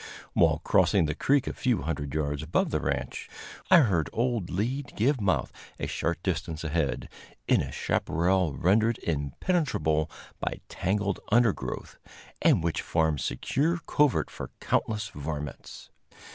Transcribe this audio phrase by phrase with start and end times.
[0.33, 3.29] While crossing the creek a few hundred yards above the ranch,
[3.69, 7.07] I heard old Lead give mouth, a short distance ahead,
[7.47, 10.09] in a chaparral rendered impenetrable
[10.39, 11.99] by tangled undergrowth,
[12.41, 15.91] and which formed secure covert for countless varmints.